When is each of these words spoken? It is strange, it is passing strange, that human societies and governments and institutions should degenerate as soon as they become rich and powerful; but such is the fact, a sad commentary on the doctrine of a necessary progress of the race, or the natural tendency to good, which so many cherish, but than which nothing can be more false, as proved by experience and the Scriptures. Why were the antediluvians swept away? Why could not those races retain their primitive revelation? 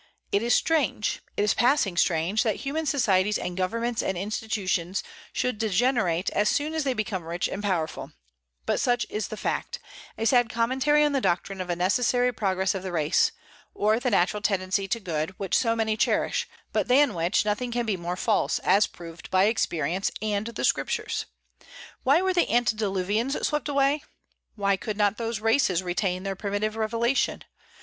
It 0.31 0.41
is 0.41 0.55
strange, 0.55 1.21
it 1.37 1.43
is 1.43 1.53
passing 1.53 1.95
strange, 1.95 2.41
that 2.41 2.55
human 2.55 2.87
societies 2.87 3.37
and 3.37 3.55
governments 3.55 4.01
and 4.01 4.17
institutions 4.17 5.03
should 5.31 5.59
degenerate 5.59 6.31
as 6.31 6.49
soon 6.49 6.73
as 6.73 6.83
they 6.83 6.95
become 6.95 7.23
rich 7.23 7.47
and 7.47 7.61
powerful; 7.61 8.11
but 8.65 8.79
such 8.79 9.05
is 9.11 9.27
the 9.27 9.37
fact, 9.37 9.77
a 10.17 10.25
sad 10.25 10.49
commentary 10.49 11.03
on 11.05 11.11
the 11.11 11.21
doctrine 11.21 11.61
of 11.61 11.69
a 11.69 11.75
necessary 11.75 12.33
progress 12.33 12.73
of 12.73 12.81
the 12.81 12.91
race, 12.91 13.31
or 13.75 13.99
the 13.99 14.09
natural 14.09 14.41
tendency 14.41 14.87
to 14.87 14.99
good, 14.99 15.37
which 15.37 15.55
so 15.55 15.75
many 15.75 15.95
cherish, 15.95 16.47
but 16.73 16.87
than 16.87 17.13
which 17.13 17.45
nothing 17.45 17.71
can 17.71 17.85
be 17.85 17.95
more 17.95 18.17
false, 18.17 18.57
as 18.63 18.87
proved 18.87 19.29
by 19.29 19.43
experience 19.43 20.09
and 20.19 20.47
the 20.47 20.65
Scriptures. 20.65 21.27
Why 22.01 22.23
were 22.23 22.33
the 22.33 22.49
antediluvians 22.49 23.39
swept 23.45 23.69
away? 23.69 24.01
Why 24.55 24.77
could 24.77 24.97
not 24.97 25.17
those 25.17 25.41
races 25.41 25.83
retain 25.83 26.23
their 26.23 26.35
primitive 26.35 26.75
revelation? 26.75 27.43